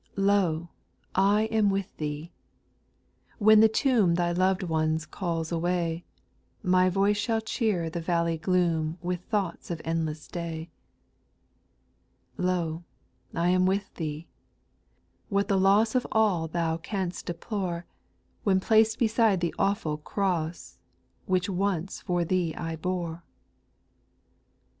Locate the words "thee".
1.97-2.31, 13.93-14.27, 22.25-22.55